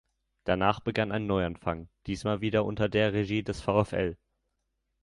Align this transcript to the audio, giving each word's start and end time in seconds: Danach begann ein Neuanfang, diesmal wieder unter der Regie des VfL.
Danach 0.45 0.79
begann 0.79 1.11
ein 1.11 1.27
Neuanfang, 1.27 1.87
diesmal 2.07 2.41
wieder 2.41 2.65
unter 2.65 2.89
der 2.89 3.13
Regie 3.13 3.43
des 3.43 3.61
VfL. 3.61 4.17